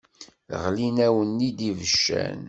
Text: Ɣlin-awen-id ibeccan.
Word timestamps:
Ɣlin-awen-id 0.63 1.59
ibeccan. 1.69 2.39